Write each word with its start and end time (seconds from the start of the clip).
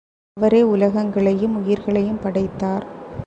அவரே 0.37 0.61
உலகங்களையும் 0.63 1.55
உயிர்களையும் 1.55 2.19
படைத்தார். 2.19 2.85